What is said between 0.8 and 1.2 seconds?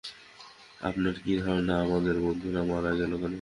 আপনার